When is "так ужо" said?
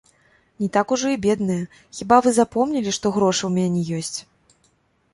0.77-1.11